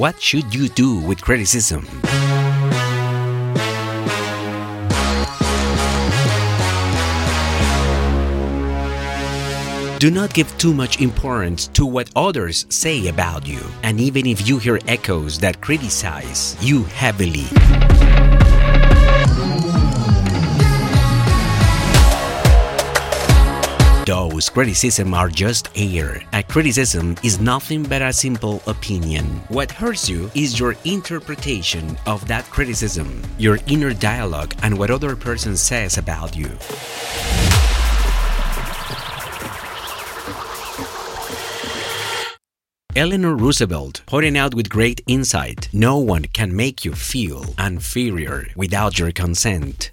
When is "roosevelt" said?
43.36-44.02